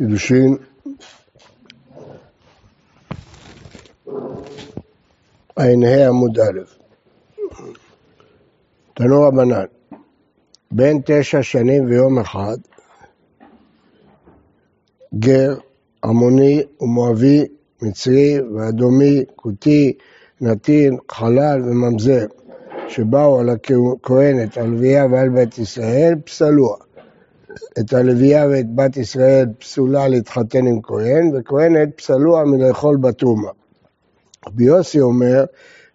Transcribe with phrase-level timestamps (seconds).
[0.00, 0.56] קידושין.
[5.56, 6.60] ע"ה עמוד א',
[8.94, 9.64] תנו רבנן,
[10.70, 12.56] בין תשע שנים ויום אחד,
[15.14, 15.54] גר,
[16.04, 17.44] עמוני ומואבי,
[17.82, 19.92] מצרי ואדומי, כותי,
[20.40, 22.26] נתין, חלל וממזר,
[22.88, 26.76] שבאו על הכהנת, הלוויה ועל בית ישראל, פסלוה.
[27.78, 33.50] את הלוויה ואת בת ישראל פסולה להתחתן עם כהן, וכהנת פסלוה מלאכול בתרומה.
[34.46, 35.44] רבי יוסי אומר,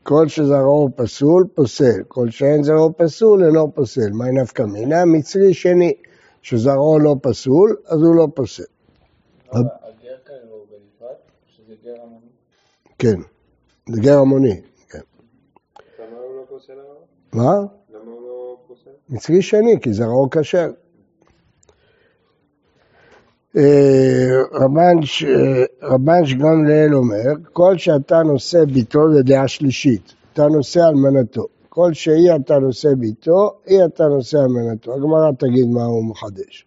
[0.04, 4.12] כל שזרעו פסול, פוסל, כל שאין זרעו פסול, אינו פוסל.
[4.12, 5.06] מהי נפקא מינה?
[5.06, 5.94] מצרי שני,
[6.42, 8.64] שזרעו לא פסול, אז הוא לא פוסל.
[12.04, 12.28] המוני.
[13.00, 13.16] כן,
[13.90, 15.00] זה גר המוני, כן.
[16.00, 16.74] למה הוא לא פוסל?
[17.34, 17.54] מה?
[17.90, 18.90] למה הוא לא פוסל?
[19.10, 20.72] מצרי שני, כי זרעו כשר.
[23.58, 24.42] אה,
[25.82, 31.46] רבן אה, שגמליאל אומר, כל שאתה נושא ביתו זה דעה שלישית, אתה נושא אלמנתו.
[31.70, 34.94] כל שאי אתה נושא ביתו, אי אתה נושא אלמנתו.
[34.94, 36.66] הגמרא תגיד מה הוא מחדש.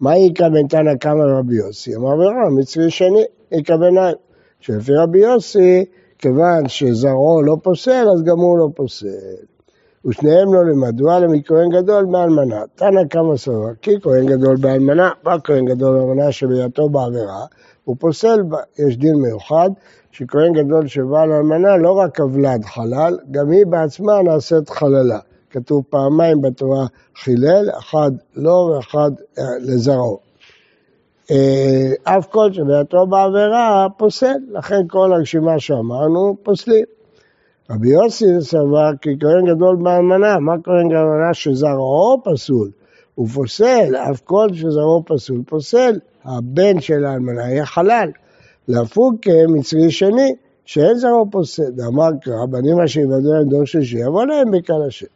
[0.00, 1.96] מה איכא בין תנא קמא לרבי יוסי?
[1.96, 4.16] אמר ורם, מצרי שני, איכא ביניים.
[4.60, 5.84] שלפי רבי יוסי,
[6.18, 9.06] כיוון שזרעו לא פוסל, אז גם הוא לא פוסל.
[10.04, 12.62] ושניהם לא למדו, אלא מכהן גדול באלמנה.
[12.74, 17.44] תנא קמא סבר, כי כהן גדול באלמנה, בא כהן גדול באלמנה שבהיותו בעבירה,
[17.84, 18.40] הוא פוסל.
[18.78, 19.70] יש דין מיוחד,
[20.10, 25.18] שכהן גדול שבא לאלמנה לא רק הוולד חלל, גם היא בעצמה נעשית חללה.
[25.50, 30.18] כתוב פעמיים בתורה חילל, אחד לו ואחד אה, לזרעו.
[31.30, 36.84] אה, אף כל שבהיותו בעבירה פוסל, לכן כל הרשימה שאמרנו פוסלים.
[37.70, 42.70] רבי יוסי סבר כי כהן גדול באלמנה, מה כהן גדול באלמנה שזרעו פסול?
[43.14, 48.10] הוא פוסל, אף כל שזרעו פסול פוסל, הבן של האלמנה יהיה חלל.
[48.68, 51.72] להפוג כמצרי שני, שאין זרעו פוסל.
[51.76, 55.06] ואמר קרא, בנים אשר יוודאו להם דור שלישי, יבוא להם בקהל השם.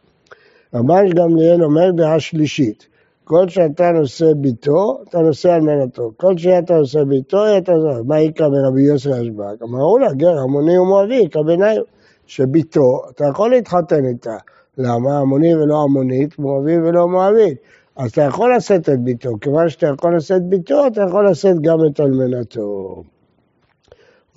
[0.73, 2.87] רבן גמליאל אומר דעה שלישית,
[3.23, 6.11] כל שאתה נושא ביתו, אתה נושא אלמנתו.
[6.17, 8.01] כל שאתה נושא ביתו, אתה נושא.
[8.05, 9.61] מה איכא ברבי יוסי אשבק?
[9.63, 11.81] אמרו לה, גר המוני ומואבי, איכא ביניים.
[12.27, 14.37] שביתו, אתה יכול להתחתן איתה.
[14.77, 15.19] למה?
[15.19, 17.57] המוני ולא המונית, מואבי ולא מואבית.
[17.95, 19.29] אז אתה יכול לשאת את ביתו.
[19.41, 23.03] כיוון שאתה יכול לשאת ביתו, אתה יכול לשאת גם את אלמנתו.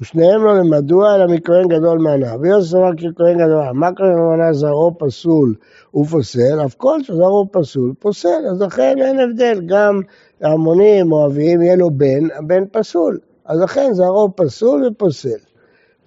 [0.01, 2.37] ושניהם לא למדוע, אלא מכהן גדול מנה.
[2.41, 3.71] ויוסף אמר כי כהן גדול.
[3.75, 5.55] מה כהן מנה זרעו פסול
[5.95, 6.65] ופוסל?
[6.67, 8.47] אף כל שזרעו פסול פוסל.
[8.51, 9.61] אז לכן אין הבדל.
[9.67, 10.01] גם
[10.41, 13.19] המונים, מואבים, יהיה לו בן, הבן פסול.
[13.45, 15.50] אז לכן זרעו פסול ופוסל.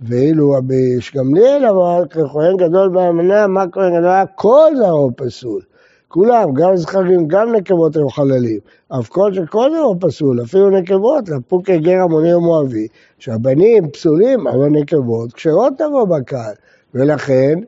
[0.08, 4.12] ואילו רבי גמליאל אמר, כהן גדול באמנה, מה כהן גדול?
[4.36, 5.62] כל זרעו פסול.
[6.08, 8.60] כולם, גם זכרים, גם נקבות היו חללים.
[9.00, 12.88] אף כל שכל זרעו פסול, אפילו נקבות, לפוקי גר המוני ומואבי,
[13.20, 16.54] שהבנים פסולים, אבל נקבות כשרות תבוא בקהל.
[16.94, 17.60] ולכן,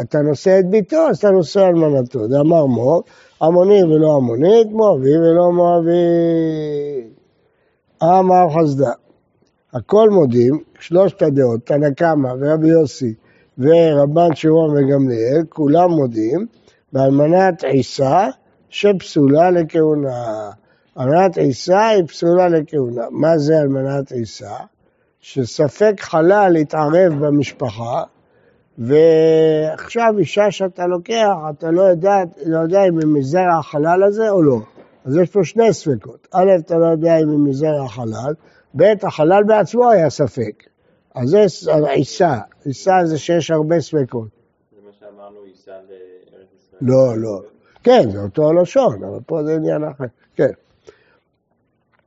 [0.00, 2.20] אתה נושא את ביתו, אז אתה נושא אלמנתו.
[2.40, 3.02] אמר מור,
[3.40, 5.90] המוני ולא המונית, מואבי ולא מואבי.
[8.02, 8.92] אמר חסדה.
[9.74, 13.14] הכל מודים, שלושת הדעות, תנא קמא ורבי יוסי
[13.58, 16.46] ורבן שמעון וגמליאל, כולם מודים
[16.92, 18.28] באלמנת עיסה
[18.68, 20.50] שפסולה לכהונה.
[20.98, 23.02] אלמנת עיסה היא פסולה לכהונה.
[23.10, 24.56] מה זה אלמנת עיסה?
[25.20, 28.02] שספק חלל התערב במשפחה,
[28.78, 32.16] ועכשיו אישה שאתה לוקח, אתה לא יודע,
[32.46, 34.58] לא יודע אם היא מזרע החלל הזה או לא.
[35.04, 36.28] אז יש פה שני ספקות.
[36.32, 38.34] א', אתה לא יודע אם היא מזרע החלל,
[38.76, 40.64] ב', החלל בעצמו היה ספק.
[41.14, 41.44] אז זה
[41.90, 44.28] עיסה, עיסה זה שיש הרבה ספקות.
[44.72, 46.80] זה מה שאמרנו, ייסע לארץ ישראל.
[46.80, 47.40] לא, לא.
[47.82, 50.04] כן, זה אותו לשון, אבל פה זה עניין אחר.
[50.36, 50.50] כן.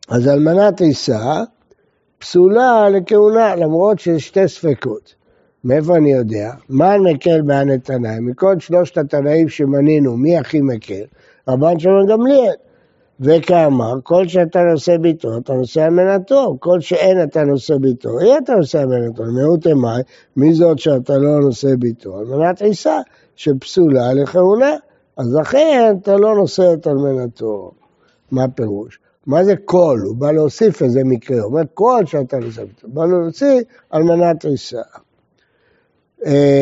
[0.09, 1.43] אז אלמנת עיסה
[2.19, 5.15] פסולה לכהונה, למרות שיש שתי ספקות.
[5.63, 6.51] מאיפה אני יודע?
[6.69, 8.25] מה מקל בען תנאים?
[8.25, 11.03] מכל שלושת התנאים שמנינו, מי הכי מקל?
[11.47, 12.53] רבן שמעון גמליאל.
[13.19, 18.55] וכאמר, כל שאתה נושא ביתו, אתה נושא אלמנתו, כל שאין אתה נושא ביתו, אי אתה
[18.55, 20.01] נושא אלמנתו, מיעוט אמי,
[20.37, 22.19] מי זאת שאתה לא נושא ביתו?
[22.19, 22.99] אלמנת עיסה,
[23.35, 24.75] שפסולה לכהונה,
[25.17, 27.71] אז לכן אתה לא נושא את אלמנתו.
[28.31, 28.99] מה הפירוש?
[29.27, 29.99] מה זה כל?
[30.05, 33.61] הוא בא להוסיף איזה מקרה, הוא אומר כל שאתה נושא ביתו, בא להוציא
[33.93, 34.81] אלמנת עיסה.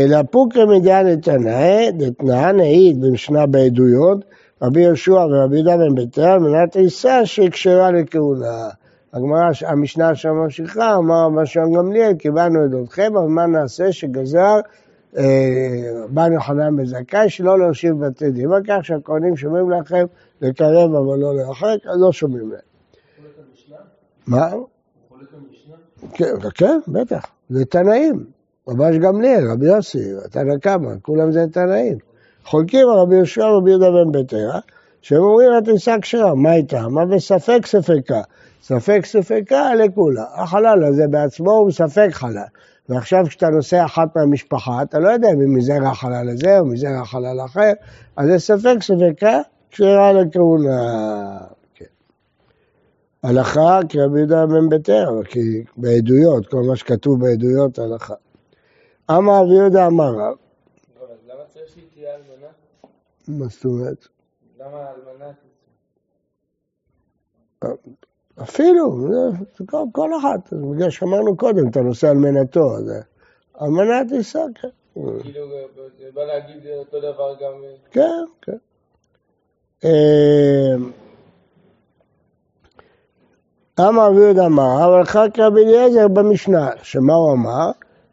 [0.08, 4.26] לפוקרא מדעה נתנאי, דתנאי העיד במשנה בעדויות,
[4.62, 8.70] רבי יהושע ורבי יהודה בן ביתר, מנת עיסה שהקשרה לכהונה.
[9.14, 14.60] הגמרא, המשנה שם ממשיכה, אמר רבי שמעון גמליאל, קיבלנו את עדותכם, אבל מה נעשה שגזר
[15.18, 15.24] אה,
[16.10, 18.52] בן יוחנן בן זכאי, שלא להושיב בתי דין.
[18.52, 20.06] על כך שהכהנים שומעים לכם
[20.42, 22.60] לקרב אבל לא לרחק, אז לא שומעים להם.
[24.28, 24.52] מה?
[26.14, 28.26] כן, כן, בטח, זה תנאים.
[28.68, 30.00] רבש גמליאל, רבי יוסי,
[30.32, 32.11] תנא קמא, כולם זה תנאים.
[32.46, 34.60] חולקים על רבי יהושע ורבי יהודה בן ביתרה,
[35.02, 36.88] שהם אומרים התריסה כשרה, מה איתה?
[36.88, 38.22] מה בספק ספקה?
[38.62, 40.26] ספק ספקה לכולה.
[40.36, 42.38] החלל הזה בעצמו הוא ספק חלל.
[42.90, 47.42] ועכשיו כשאתה נוסע אחת מהמשפחה, אתה לא יודע אם מזרע החלל הזה או מזרע החלל
[47.46, 47.72] אחר,
[48.18, 49.40] אז זה ספק ספקה
[49.72, 51.38] כשרה לכהונה.
[51.76, 51.86] כן.
[53.24, 58.14] הלכה כרבי יהודה בן ביתר, כי בעדויות, כל מה שכתוב בעדויות הלכה.
[59.12, 62.48] אמר רבי יהודה אמר רב, לא, אז למה צריך שהיא תהיה אלמנה?
[63.28, 64.08] מה זאת אומרת?
[64.60, 65.32] למה האלמנה?
[68.44, 69.08] אפילו,
[69.58, 72.92] זה כל, כל אחת, בגלל שאמרנו קודם, אתה נוסע על מנתו, אז
[73.56, 74.68] המנה תיסע, כן.
[74.94, 75.48] כאילו,
[76.00, 77.64] זה בא להגיד אותו דבר גם...
[77.64, 78.58] אה, כן, כן.
[79.86, 80.76] אה,
[83.80, 87.72] אמר רבי יהודה אמר, אבל חק רבי אליעזר במשנה, שמה הוא אמר?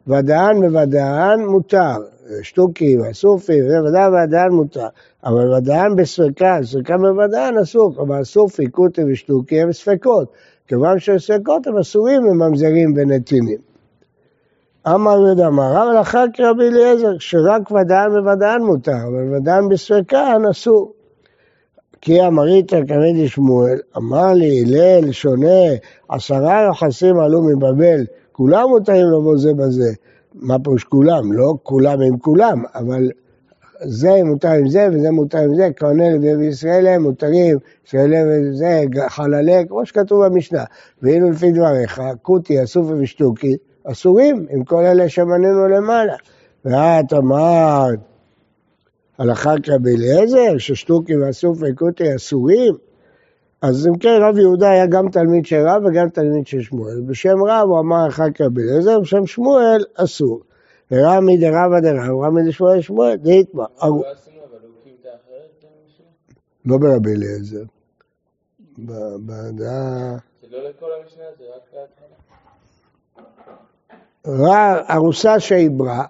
[0.09, 1.95] ודען בוודען מותר,
[2.41, 4.87] שטוקי והסופי, וזה ודען ודען מותר,
[5.23, 10.31] אבל ודען בספקה, ספקה בוודען אסור, כלומר סופי, קוטי ושטוקי הם ספקות,
[10.67, 13.57] כיוון שספקות הם אסורים מממזרים ונתינים.
[14.87, 20.93] אמר יהודה אמר, אבל אחר כרבי אליעזר, שרק ודען בוודען מותר, אבל ודען בספקן אסור.
[22.01, 25.65] כי אמרית כבדי שמואל, אמר לי, הלל, שונה,
[26.09, 28.05] עשרה יוחסים עלו מבבל,
[28.39, 29.93] כולם מותרים לבוא זה בזה.
[30.33, 31.33] מה פירוש כולם?
[31.33, 33.09] לא כולם עם כולם, אבל
[33.83, 37.57] זה מותר עם זה וזה מותר עם זה, כהני לוי וישראל הם מותרים,
[37.87, 40.63] ישראל וזה, חללי, כמו שכתוב במשנה.
[41.01, 46.15] ואילו לפי דבריך, כותי, אסופי ושטוקי, אסורים עם כל אלה שמנינו למעלה.
[46.65, 47.99] ואת אמרת,
[49.17, 52.88] הלכה כרבי אליעזר, ששטוקי ואסופי כותי אסורים?
[53.61, 57.01] אז אם כן, רב יהודה היה גם תלמיד של רב וגם תלמיד של שמואל.
[57.01, 60.41] בשם רב הוא אמר אחר כך בלעזר, בשם שמואל אסור.
[60.91, 63.65] ורמי דרבא דרב, רמי דשמואל שמואל, דהיתמה.
[63.81, 64.03] לא?
[66.65, 67.63] לא ברבי אליעזר.
[68.77, 70.17] בדעה...
[70.41, 71.63] זה לא לכל המשנה, זה רק
[74.25, 74.95] להתחלה.
[74.95, 76.05] ארוסה שעיברה,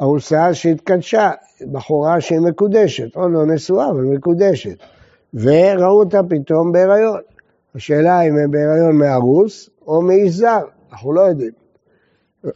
[0.00, 1.30] ארוסה שהתקדשה,
[1.72, 4.78] בחורה שהיא מקודשת, עוד לא נשואה, אבל מקודשת.
[5.34, 7.20] וראו אותה פתאום בהיריון.
[7.74, 10.60] השאלה אם הם בהיריון מארוס או מאיש זר,
[10.92, 11.52] אנחנו לא יודעים.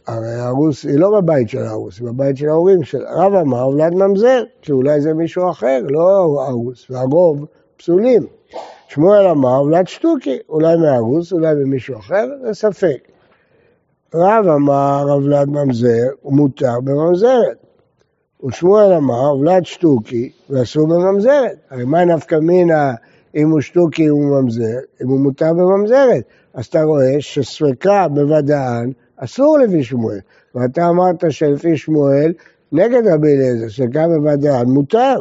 [0.07, 3.93] הרי ארוס היא לא בבית של ארוס, היא בבית של ההורים של רב אמר ולד
[3.93, 7.45] ממזר, שאולי זה מישהו אחר, לא ארוס, והרוב
[7.77, 8.25] פסולים.
[8.87, 13.07] שמואל אמר ולד שטוקי, אולי מארוס, אולי ממישהו אחר, זה ספק.
[14.15, 17.57] רב אמר רב ולד ממזר, הוא מותר בממזרת.
[18.43, 21.57] ושמואל אמר, ולד שטוקי, ואסור בממזרת.
[21.69, 22.93] הרי מה נפקא מינה
[23.35, 26.23] אם הוא שטוקי הוא ממזר, אם הוא מותר בממזרת?
[26.53, 30.19] אז אתה רואה שספקה בוודאן אסור לפי שמואל.
[30.55, 32.33] ואתה אמרת שלפי שמואל,
[32.71, 35.15] נגד רבי אליעזר, ספקה בוודאן מותר.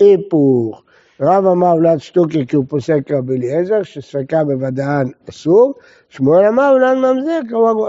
[0.00, 0.82] היפוך.
[1.20, 5.74] רב אמר ולד שטוקי כי הוא פוסק רבי אליעזר, שספקה בוודאן אסור.
[6.08, 7.40] שמואל אמר ולד ממזר,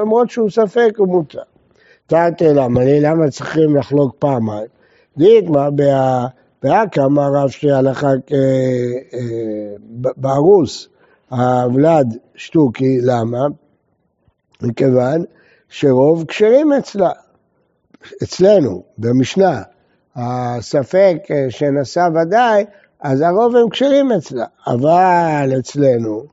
[0.02, 1.53] למרות שהוא ספק הוא מותר.
[2.08, 4.68] תרתי למה לי, למה צריכים לחלוק פעמיים?
[5.18, 5.70] דיתמה
[6.64, 8.12] באקה אמר רב שהלכה
[10.18, 10.88] בארוס,
[11.30, 13.48] הוולד שטוקי, למה?
[14.62, 15.24] מכיוון
[15.70, 17.12] שרוב כשרים אצלה,
[18.24, 19.62] אצלנו, במשנה.
[20.16, 21.18] הספק
[21.50, 22.66] שנשא ודאי,
[23.00, 26.24] אז הרוב הם כשרים אצלה, אבל אצלנו,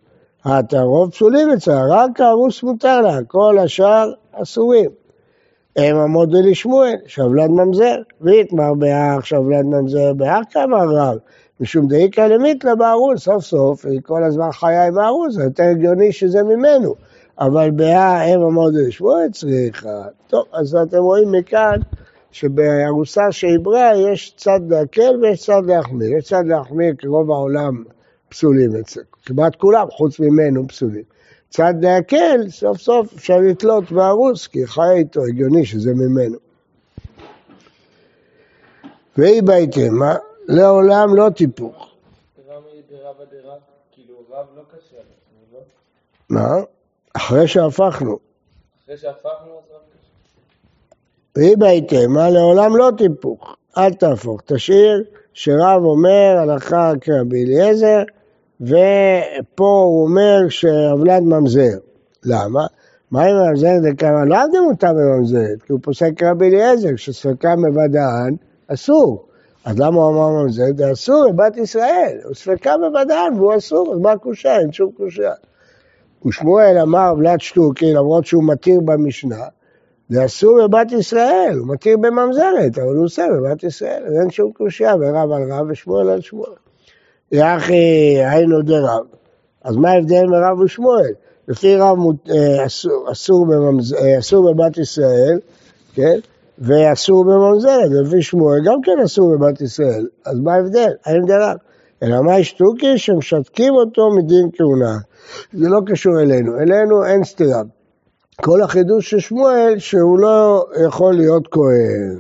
[0.45, 4.91] הרוב פסולים אצלה, רק הארוס מותר לה, כל השאר אסורים.
[5.77, 11.19] הם עמוד לשמואל, שבלד ממזר, ויתמר באח שבלד ממזר באח כמה רב,
[11.61, 16.13] משום דאיקה למיתלה בארוס, סוף סוף היא כל הזמן חיה עם הארוס, זה יותר הגיוני
[16.13, 16.95] שזה ממנו,
[17.39, 20.05] אבל באה הם עמוד לשמואל צריכה.
[20.29, 21.81] טוב, אז אתם רואים מכאן
[22.31, 27.85] שבארוסה שעברה יש צד להקל ויש צד להחמיר, יש צד להחמיר כי רוב העולם
[28.29, 31.20] פסולים אצלנו, כמעט כולם חוץ ממנו פסולים.
[31.51, 36.37] צד להקל, סוף סוף אפשר לתלות והרוס, כי חי איתו, הגיוני שזה ממנו.
[39.17, 40.17] והיא בהתאמה,
[40.49, 41.91] לעולם לא לא?
[46.29, 46.49] מה?
[47.17, 48.19] אחרי שהפכנו.
[48.85, 49.61] אחרי שהפכנו.
[51.37, 53.57] והיא בהתאמה, לעולם לא טיפוך.
[53.79, 55.05] אל תהפוך, תשאיר
[55.35, 58.03] שרב אומר הלכה כרבי אליעזר,
[58.61, 61.79] ופה הוא אומר שהבלד ממזר.
[62.25, 62.67] למה?
[63.11, 64.25] מה אם ממזר כמה?
[64.25, 68.35] לא עבדים אותה בממזרת, כי הוא פוסק רבי אליעזר, שספקה בוודאן
[68.67, 69.27] אסור.
[69.65, 70.77] אז למה הוא אמר ממזרת?
[70.77, 74.59] זה אסור לבת ישראל, הוא ספקה בוודאן והוא אסור, אז מה הקושה?
[74.59, 75.33] אין שום קושה.
[76.27, 79.45] ושמואל אמר בלת שטוקי, למרות שהוא מתיר במשנה,
[80.09, 84.53] זה אסור בבת ישראל, הוא מתיר בממזרת, אבל הוא עושה בבת ישראל, אז אין שום
[84.53, 86.70] קושייה ורב על רב ושמואל על שמואל.
[87.33, 89.05] יחי היינו דרב,
[89.65, 91.13] אז מה ההבדל מרב ושמואל?
[91.49, 91.99] לפי רב
[92.31, 93.95] אה, אסור, אסור, בממז...
[93.95, 95.39] אה, אסור בבת ישראל,
[95.95, 96.19] כן?
[96.59, 100.91] ואסור בממזרת, לפי שמואל גם כן אסור בבת ישראל, אז מה ההבדל?
[101.07, 101.57] אין דרב.
[102.03, 104.99] אלא מה שטוקי שמשתקים אותו מדין כהונה.
[105.53, 107.63] זה לא קשור אלינו, אלינו אין סתירה.
[108.43, 112.19] כל החידוש של שמואל שהוא לא יכול להיות כהן.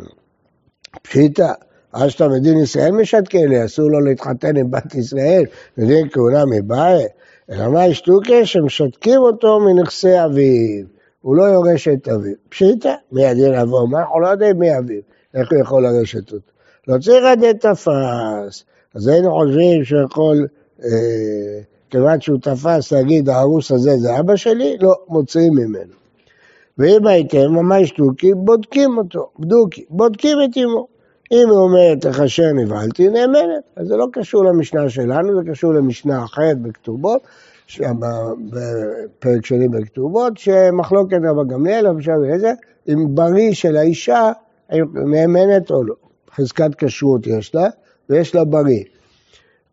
[1.02, 1.52] פשיטא,
[1.92, 5.44] אז מדין ישראל משתקה לי, אסור לו להתחתן עם בת ישראל,
[5.78, 7.06] מדין כהונה מבעיה.
[7.50, 10.84] אלא מה שטוקי שמשתקים אותו מנכסי אביו.
[11.20, 12.34] הוא לא יורש את אביו.
[12.48, 13.86] פשיטא, מי הדין אבו?
[13.86, 14.00] מה?
[14.00, 15.00] אנחנו לא יודעים מי אביו,
[15.34, 16.50] איך הוא יכול לרשת אותו.
[16.88, 18.64] לא צריך עדי תפס.
[18.94, 20.46] אז היינו חושבים שיכול,
[20.84, 25.92] אה, כיוון שהוא תפס להגיד, ההרוס הזה זה אבא שלי, לא, מוציאים ממנו.
[26.78, 30.86] ואם הייתם ממש דוקי, בודקים אותו, בדוקי, בודקים את אמו.
[31.32, 33.62] אם היא אומרת לך אשר נבהלתי, נאמנת.
[33.76, 37.22] אז זה לא קשור למשנה שלנו, זה קשור למשנה אחרת בכתובות,
[38.50, 42.52] בפרק שני בכתובות, שמחלוקת רבא גמליאל, רבי אליעזר,
[42.88, 44.32] אם בריא של האישה
[44.94, 45.94] נאמנת או לא.
[46.34, 47.68] חזקת כשרות יש לה,
[48.10, 48.84] ויש לה בריא.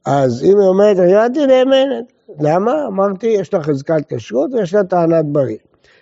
[0.06, 2.12] אז אם היא אומרת, ראיתי נאמנת.
[2.40, 2.88] למה?
[2.88, 5.58] אמרתי, יש לה חזקת כשרות ויש לה טענת בריא.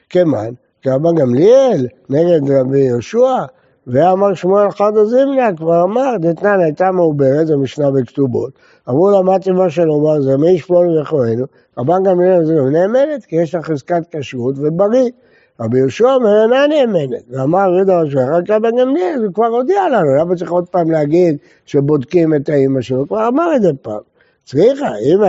[0.10, 0.54] כמובן,
[0.88, 3.46] רבא גמליאל נגד רבי יהושע,
[3.88, 8.52] ואמר שמואל חד הזימנה, כבר אמר, דתנן הייתה מעוברת, זו משנה בכתובות.
[8.90, 11.46] אמרו לה, מה טבעה של אומר זה, מי ישפול וכהנו?
[11.78, 15.10] רבן גמליאל זה נאמנת, כי יש לה חזקת כשרות ובריא.
[15.62, 17.24] רבי יהושע אומר, אינה נאמנת.
[17.30, 21.38] ואמר יהודה ראש רק רבי גמליאל, הוא כבר הודיע לנו, למה צריך עוד פעם להגיד
[21.66, 23.08] שבודקים את האימא שלו?
[23.08, 24.02] כבר אמר את זה פעם.
[24.46, 25.20] צריכה, אם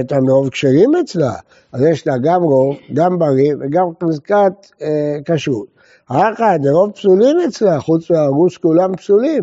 [0.00, 1.32] אתה מרוב כשרים אצלה,
[1.72, 4.52] אז יש לה גם רוב, גם בריא וגם חזקת
[4.82, 5.66] אה, כשרות.
[6.08, 9.42] האחד, רוב פסולים אצלה, חוץ מהרוס כולם פסולים.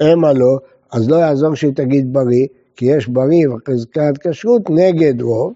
[0.00, 0.58] המה לא,
[0.92, 5.52] אז לא יעזור שהיא תגיד בריא, כי יש בריא וחזקת כשרות נגד רוב.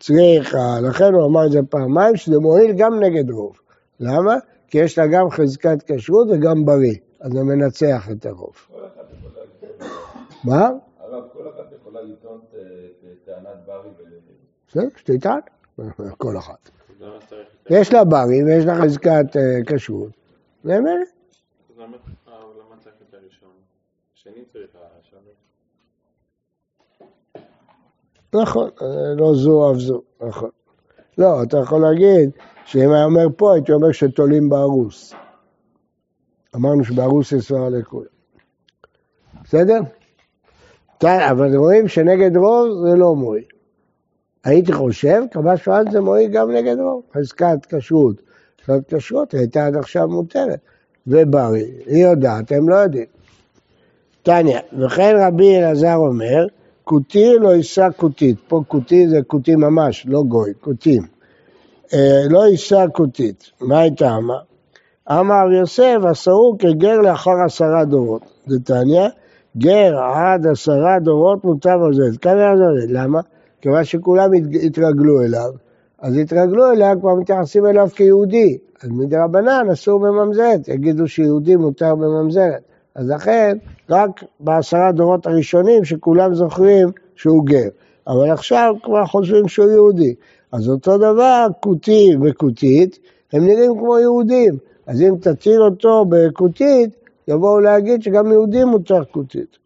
[0.00, 3.56] צריכה, לכן הוא אמר את זה פעמיים, שזה מועיל גם נגד רוב.
[4.00, 4.34] למה?
[4.68, 8.54] כי יש לה גם חזקת כשרות וגם בריא, אז זה מנצח את הרוב.
[10.44, 10.68] מה?
[11.00, 12.40] הרב, כל אחת יכולה לטעון
[13.24, 14.02] טענת ברי ו...
[14.68, 15.40] בסדר, שתטען,
[16.18, 16.70] כל אחת.
[17.70, 20.10] יש לה ברי ויש לה חזקת אה, כשרות?
[24.14, 24.76] השני צריך
[28.34, 30.50] נכון, אה, לא זו אף זו, נכון.
[31.18, 32.30] לא, אתה יכול להגיד
[32.64, 35.14] שאם היה אומר פה, הייתי אומר שתולים בארוס.
[36.56, 38.06] אמרנו שבארוס יש סברה לכולם.
[39.44, 39.80] בסדר?
[41.02, 43.57] אבל רואים שנגד רוב זה לא מועיל.
[44.44, 47.02] הייתי חושב, כמה שואל זה מועיל גם נגד רוב.
[47.14, 48.16] חזקת כשרות.
[48.66, 50.58] חזקת כשרות הייתה עד עכשיו מותרת.
[51.06, 53.04] ובריא, היא יודעת, הם לא יודעים.
[54.22, 56.46] תניא, וכן רבי אלעזר אומר,
[56.84, 58.36] כותי לא יישא כותית.
[58.48, 61.02] פה כותי זה כותי ממש, לא גוי, כותים.
[61.92, 63.50] אה, לא יישא כותית.
[63.60, 64.40] מה הייתה אמר?
[65.10, 68.22] אמר יוסף, אסרו כגר לאחר עשרה דורות.
[68.48, 69.08] דתניא,
[69.56, 72.18] גר עד עשרה דורות מוטב על זה.
[72.22, 72.92] כאן זה.
[72.92, 73.20] למה?
[73.60, 74.30] כיוון שכולם
[74.62, 75.50] התרגלו אליו,
[75.98, 78.58] אז התרגלו אליו, כבר מתייחסים אליו כיהודי.
[78.82, 82.62] אז מדרבנן אסור בממזרת, יגידו שיהודי מותר בממזרת.
[82.94, 83.58] אז לכן,
[83.90, 84.10] רק
[84.40, 87.68] בעשרה דורות הראשונים שכולם זוכרים שהוא גר.
[88.06, 90.14] אבל עכשיו כבר חושבים שהוא יהודי.
[90.52, 92.98] אז אותו דבר, כותי וכותית,
[93.32, 94.54] הם נראים כמו יהודים.
[94.86, 96.90] אז אם תציל אותו בכותית,
[97.28, 99.58] יבואו להגיד שגם יהודים מותר כותית.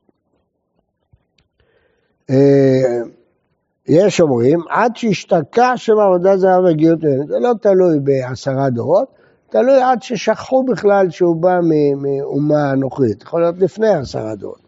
[3.88, 9.08] יש אומרים, עד שהשתקע שם עבודה זרה וגיאות זה לא תלוי בעשרה דורות,
[9.50, 11.58] תלוי עד ששכחו בכלל שהוא בא
[11.96, 14.62] מאומה אנוכית, יכול להיות לפני עשרה דורות.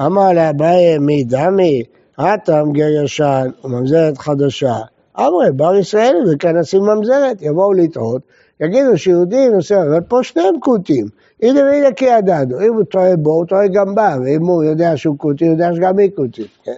[0.00, 1.82] אמר לאביי מי דמי,
[2.18, 4.76] הטם גר ישן וממזרת חדשה,
[5.18, 8.22] אמרי בר ישראלי וכנסים ממזרת, יבואו לטעות,
[8.60, 11.06] יגידו שיהודי נוסע, אבל פה שניהם כותים,
[11.42, 14.96] הנה והנה כי ידענו, אם הוא טועה בו, הוא טועה גם בה, ואם הוא יודע
[14.96, 16.72] שהוא כותי, הוא יודע שגם היא כותית, כן?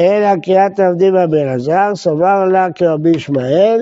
[0.00, 3.80] אלא קריאת עבדים רבי אלעזר, סבר לה כרבי ישמעאל,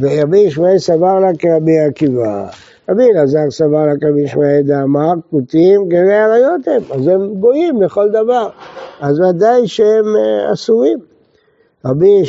[0.00, 2.48] ורבי ישמעאל סבר לה כרבי עקיבא.
[2.88, 8.08] רבי אלעזר סבר לה כרבי ישמעאל דאמר, כותים גרי עריות הם, אז הם גויים לכל
[8.08, 8.48] דבר,
[9.00, 10.98] אז ודאי שהם אה, אסורים.
[11.86, 12.22] רבי,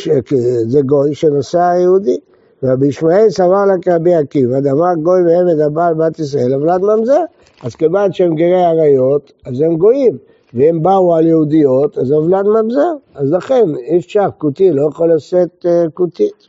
[0.67, 2.17] זה גוי שנוסע יהודי,
[2.63, 7.24] רבי ישמעאל סבר לה כרבי עקיבא, דאמר גוי ועבד הבעל בת ישראל, אבל ממזר.
[7.63, 10.17] אז כיוון שהם גרי עריות, אז הם גויים.
[10.54, 12.94] והם באו על יהודיות, אז אבלן ממזר.
[13.16, 16.48] אז לכן אי אפשר, כותי לא יכול לשאת uh, כותית.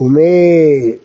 [0.00, 0.96] ומי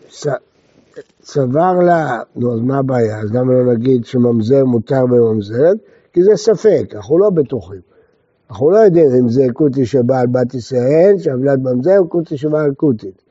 [1.22, 3.20] סבר לה, נו אז מה הבעיה?
[3.20, 5.76] אז למה לא נגיד שממזר מותר בממזרת?
[6.12, 7.80] כי זה ספק, אנחנו לא בטוחים.
[8.50, 12.60] אנחנו לא יודעים אם זה קוטי שבא על בת ישראל, שעבלת ממזר, או קוטי שבא
[12.60, 13.22] על קוטית,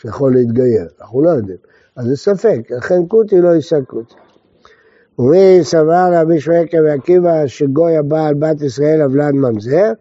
[0.00, 0.88] שיכול להתגייר.
[1.00, 1.58] אנחנו לא יודעים.
[1.96, 4.14] אז זה ספק, לכן קוטי לא יישא קוטי.
[5.18, 9.92] ומי סבר רבי שמעון ועקיבא שגוי הבא על בת ישראל עוולת ממזר,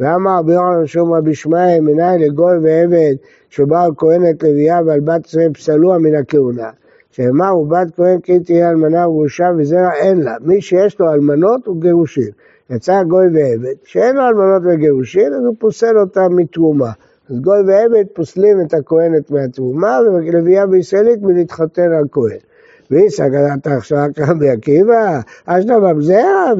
[0.00, 3.14] ואמר רבי יוחנן שום רבי ישמעאל מנין לגוי ועבד
[3.50, 6.70] שבאו כהנת לוויה ועל בת ישראל פסלוה מן הכהונה.
[7.10, 10.34] שאמר ובת כהן כי תהיה אלמנה וגרושה וזרע אין לה.
[10.40, 12.30] מי שיש לו אלמנות הוא גירושין.
[12.70, 16.90] יצא גוי ועבד, שאין לו אלמנות וגירושין, אז הוא פוסל אותם מתרומה.
[17.30, 22.38] אז גוי ועבד פוסלים את הכהנת מהתרומה, ולוויה בישראלית מלהתחתן על כהן.
[22.90, 26.52] ואיסא גדלת עכשיו כרבי עקיבא, אשתא ממזרע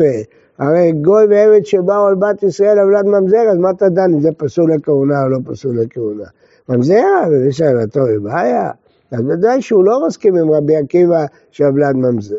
[0.58, 4.28] הרי גוי ועבד שבאו על בת ישראל עוולת ממזר, אז מה אתה דן אם זה
[4.36, 6.24] פסול לכהונה או לא פסול לכהונה?
[6.68, 8.70] ממזרע, ושאלתו היא בעיה.
[9.10, 12.36] אז ודאי שהוא לא מסכים עם רבי עקיבא שעוולת ממזר.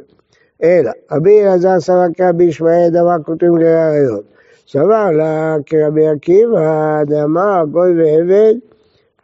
[0.63, 4.24] אלא, רבי אלעזר סבר כרבי ישמעאל דבר כותבים לראיות.
[4.67, 8.53] סבר לה כרבי עקיבא, דאמר גוי ועבד,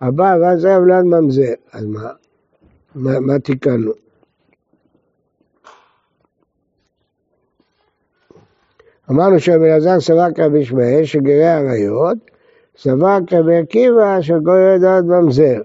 [0.02, 1.54] הבא ואז עוולת ממזר.
[1.74, 2.10] אז מה?
[2.96, 4.03] מה, מה תיקנו?
[9.12, 12.18] אמרנו שרבי אלעזר סבר כרבי ישמעאל שגרי עריות,
[12.78, 15.62] סבר כרבי עקיבא שגוי לדעת ממזר.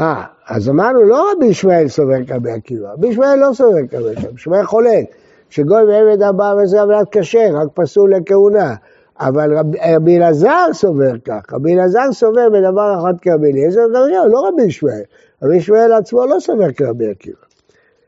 [0.00, 4.34] אה, אז אמרנו לא רבי ישמעאל סובר כרבי עקיבא, רבי ישמעאל לא סובר כרבי עקיבא,
[4.34, 5.04] ישמעאל חולק,
[5.50, 8.74] שגוי ועבד הבא וזה עבודת כשר, רק פסול לכהונה.
[9.20, 13.86] אבל רבי אלעזר סובר כך, רבי אלעזר סובר בדבר אחד כרבי אליעזר,
[14.32, 15.02] לא רבי ישמעאל,
[15.42, 17.51] רבי ישמעאל עצמו לא סובר כרבי עקיבא.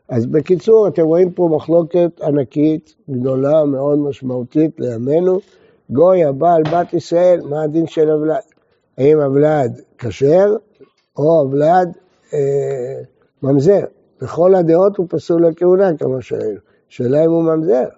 [0.09, 5.41] אז בקיצור, אתם רואים פה מחלוקת ענקית, גדולה, מאוד משמעותית לימינו.
[5.91, 8.41] גוי הבא על בת ישראל, מה הדין של אבלד?
[8.99, 10.57] האם אבלד כשר
[11.17, 11.89] או אבלד
[12.35, 13.01] אה,
[13.43, 13.85] ממזר?
[14.23, 16.59] בכל הדעות הוא פסול לכהונה, כמו שראינו.
[16.89, 17.89] שאלה אם הוא ממזר.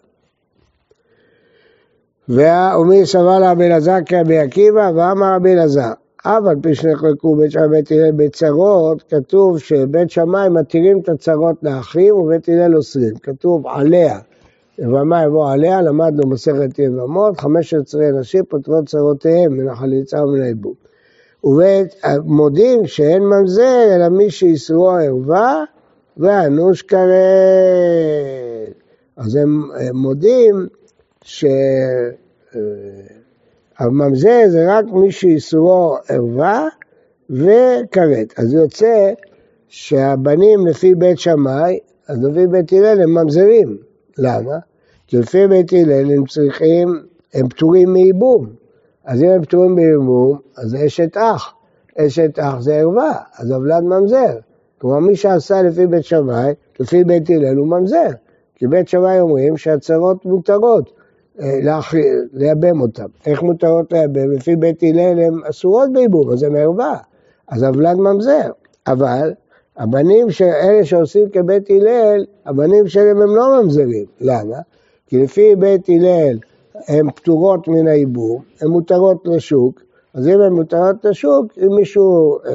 [2.29, 5.93] ומי סבל רבי אלעזר כרבי עקיבא, ואמר רבי אלעזר,
[6.27, 11.57] אף על פי שנחלקו בית שמאי ובית הלל בצרות, כתוב שבית שמאי מתירים את הצרות
[11.63, 13.15] לאחים ובית הלל אוסרים.
[13.23, 14.19] כתוב עליה,
[14.79, 20.75] יבמה יבוא עליה, למדנו מסכת יבמות, 15 נשים פותרות צרותיהם מן החליצה ומן העיבוד.
[21.45, 25.65] ובית מודים שאין ממזר, אלא מי שישרו ערווה
[26.17, 27.07] ואנוש כרת.
[29.17, 29.63] אז הם
[29.95, 30.67] מודים
[31.23, 31.45] ש...
[33.79, 36.69] הממזר זה רק מי שאיסורו ערווה
[37.31, 38.39] וכרת.
[38.39, 39.13] אז יוצא
[39.69, 43.77] שהבנים לפי בית שמאי, אז לפי בית הלל הם ממזרים.
[44.19, 44.59] למה?
[45.07, 46.89] כי לפי בית הלל הם צריכים,
[47.35, 48.47] הם פטורים מייבום.
[49.05, 51.55] אז אם הם פטורים מייבום, אז זה אשת אח.
[51.99, 54.39] אשת אח זה ערווה, אז הוולד ממזר.
[54.79, 58.09] כלומר, מי שעשה לפי בית שמאי, לפי בית הלל הוא ממזר.
[58.55, 60.96] כי בית שמאי אומרים שהצרות מותרות.
[61.41, 61.59] אה,
[62.33, 63.07] לייבם אותם.
[63.27, 64.31] איך מותרות לייבם?
[64.33, 66.97] לפי בית הלל הן אסורות בייבום, אז הן ערווה.
[67.49, 68.51] אז הוולד ממזר.
[68.87, 69.33] אבל
[69.77, 74.05] הבנים, של אלה שעושים כבית הלל, הבנים שלהם הם לא ממזרים.
[74.21, 74.57] למה?
[75.07, 76.39] כי לפי בית הלל
[76.89, 79.81] הן פטורות מן הייבום, הן מותרות לשוק,
[80.15, 82.39] אז אם הן מותרות לשוק, אם מישהו...
[82.47, 82.53] אה,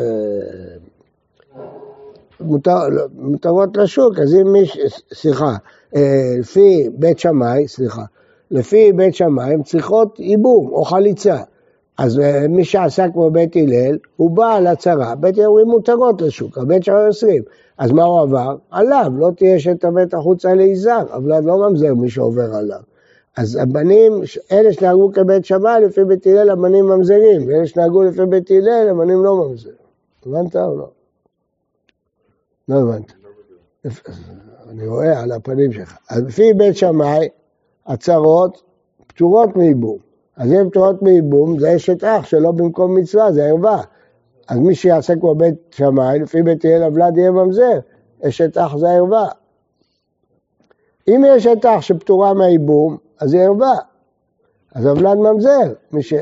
[2.39, 2.79] מותר,
[3.13, 4.81] מותרות לשוק, אז אם מישהו,
[5.13, 5.55] סליחה,
[5.95, 8.03] אה, לפי בית שמאי, סליחה,
[8.51, 11.37] לפי בית שמאי הן צריכות ייבום או חליצה.
[11.97, 16.57] אז אה, מי שעשה כמו בית הלל, הוא בא לצרה, בית הלל אומרים מותרות לשוק,
[16.57, 17.43] הבית שמאי אוסרים.
[17.77, 18.55] אז מה הוא עבר?
[18.71, 22.79] עליו, לא תהיה שתמת החוצה ליזהר, אבל לא ממזר מי שעובר עליו.
[23.37, 28.51] אז הבנים, אלה שנהגו כבית שמאי, לפי בית הלל הבנים ממזרים, ואלה שנהגו לפי בית
[28.51, 29.75] הלל, הבנים לא ממזרים.
[30.25, 30.89] הבנת או לא?
[32.69, 33.13] לא הבנת.
[34.69, 35.97] אני רואה על הפנים שלך.
[36.09, 37.29] אז לפי בית שמאי,
[37.87, 38.61] הצרות
[39.07, 39.97] פטורות מייבום.
[40.35, 43.81] אז אם פטורות מייבום, זה אשת אח שלא במקום מצווה, זה ערווה.
[44.47, 47.79] אז מי שיעשה כמו בית שמאי, לפי בית הלל אבלד יהיה ממזר,
[48.23, 49.27] אשת אח זה ערווה.
[51.07, 53.75] אם יש אשת אח שפטורה מהייבום, אז היא ערווה.
[54.75, 55.73] אז אבלד ממזר.
[55.99, 56.13] ש...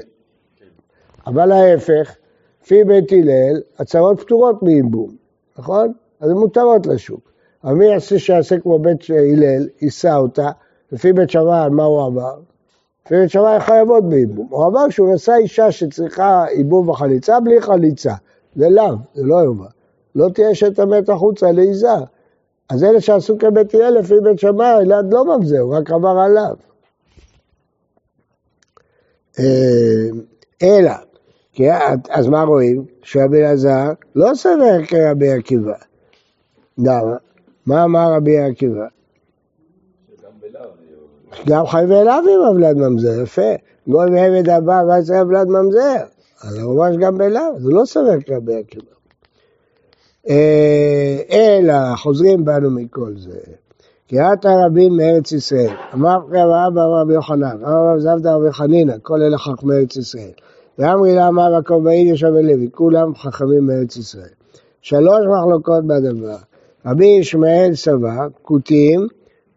[1.28, 2.16] אבל ההפך,
[2.64, 5.16] לפי בית הלל, הצרות פטורות מייבום,
[5.60, 5.94] נכון?
[6.20, 7.32] אז הן מותרות לשוק.
[7.64, 10.52] אבל מי יעשה שיעשה כמו בית הלל, יישא אותה,
[10.92, 12.36] לפי בית שמאי, מה הוא עבר?
[13.06, 14.48] לפי בית שמאי חייבות בייבום.
[14.50, 18.14] הוא עבר שהוא נשא אישה שצריכה ייבום וחליצה בלי חליצה.
[18.56, 19.68] זה לאו, זה לא יובא.
[20.16, 22.04] לא תהיה שתמת החוצה ליזהר.
[22.70, 26.56] אז אלה שעשו כבית הלל לפי בית שמאי, אלעד לא ממזר, הוא רק עבר עליו.
[29.40, 30.10] אה,
[30.64, 30.92] אלא,
[32.10, 32.86] אז מה רואים?
[33.04, 35.74] שרבי אלעזר לא סובר כרבי עקיבא.
[36.78, 37.16] למה?
[37.66, 38.88] מה אמר רבי עקיבא?
[41.48, 43.52] גם חי ואליו עם אבלד ממזר, יפה.
[43.88, 46.04] גוי מעבד הבא ואז אבלד ממזר.
[46.44, 48.92] אז הוא ממש גם בלאו, זה לא סובר כרבי עקיבא.
[50.30, 53.40] אה, אלא חוזרים בנו מכל זה.
[54.10, 55.74] קריאת הרבים מארץ ישראל.
[55.94, 60.32] אמר רב אבא רבי יוחנן, אמר רב זבדה רבי חנינא, כל אלה חכמי ארץ ישראל.
[60.80, 64.30] ואמרי לה אמר הכובעי יושב לוי, כולם חכמים מארץ ישראל.
[64.82, 66.38] שלוש מחלוקות בדבר.
[66.86, 69.08] רבי ישמעאל סבר, כותים,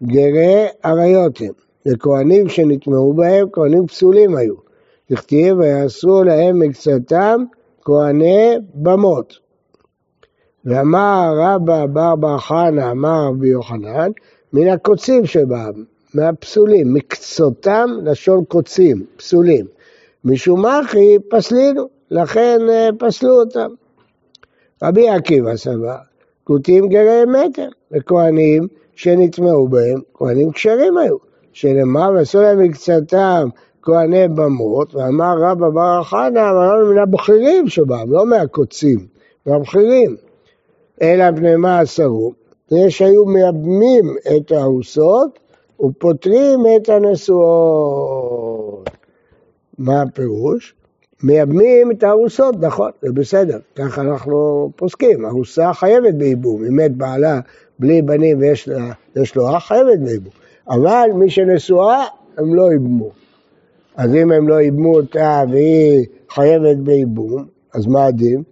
[0.03, 1.53] גרי עריות הם.
[1.87, 4.55] וכהנים שנטמעו בהם, כהנים פסולים היו.
[5.11, 7.45] הכתיב ויעשו להם מקצתם
[7.85, 9.39] כהני במות.
[10.65, 14.11] ואמר רבא בר בר חנא, אמר רבי יוחנן,
[14.53, 15.85] מן הקוצים שבם,
[16.15, 19.67] מהפסולים, מקצותם לשון קוצים, פסולים.
[20.25, 23.69] משום אחי פסלינו, לכן אה, פסלו אותם.
[24.83, 25.97] רבי עקיבא סבר,
[26.45, 31.17] כותים גרי מטר, וכהנים שנטמעו בהם, כהנים כשרים היו,
[31.53, 33.49] שנאמר ועשו להם מקצתם
[33.83, 39.07] כהני במות, ואמר רבא בר חנא, אמרנו מן הבכירים שבם, לא מהקוצים,
[39.47, 40.17] מהבכירים.
[41.03, 42.33] אלא בני מה עשרו?
[42.69, 45.39] זה שהיו מייבמים את הארוסות
[45.81, 48.91] ופוטרים את הנשואות.
[49.79, 50.75] מה הפירוש?
[51.23, 57.41] מייבמים את הארוסות, נכון, זה בסדר, ככה אנחנו פוסקים, ארוסה חייבת בייבום, אם מת בעלה
[57.79, 60.33] בלי בנים ויש לו אח, חייבת בייבום,
[60.69, 62.05] אבל מי שנשואה,
[62.39, 63.11] הם לא ייבמו.
[63.97, 68.43] אז אם הם לא ייבמו אותה והיא חייבת בייבום, אז מה הדין?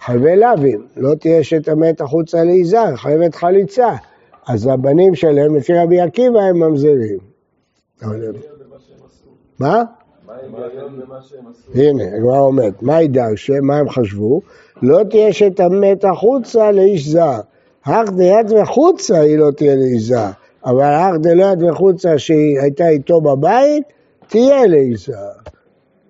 [0.00, 3.88] חייבי לאווין, לא תהיה אשת המת החוצה לאיש זר, חייבת חליצה.
[4.48, 7.18] אז הבנים שלהם, לפי רבי עקיבא, הם ממזרים.
[9.58, 9.82] מה?
[11.74, 14.40] הנה, הגמרא אומרת, מה ידרשה, מה הם חשבו?
[14.82, 17.40] לא תהיה שתמת החוצה לאיש זר.
[17.82, 20.30] אך דיד וחוצה היא לא תהיה לאיש זר.
[20.64, 23.84] אבל אך דליד וחוצה שהיא הייתה איתו בבית,
[24.28, 25.46] תהיה לאיש זר.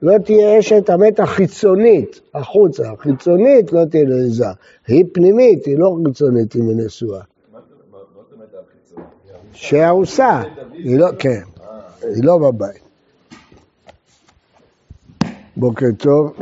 [0.03, 4.47] לא תהיה אשת המת החיצונית, החוצה, החיצונית לא תהיה לעיזה.
[4.87, 7.21] היא פנימית, היא לא חיצונית, היא מנשואה.
[9.53, 11.41] שארוסה, היא לא, כן,
[12.03, 12.86] היא לא בבית.
[15.57, 16.33] בוקר טוב.